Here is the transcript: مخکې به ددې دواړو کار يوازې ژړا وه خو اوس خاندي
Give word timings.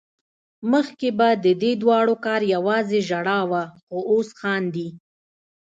مخکې 0.71 1.09
به 1.17 1.27
ددې 1.45 1.71
دواړو 1.81 2.15
کار 2.25 2.41
يوازې 2.55 2.99
ژړا 3.09 3.39
وه 3.51 3.63
خو 3.85 3.97
اوس 4.11 4.29
خاندي 4.39 4.87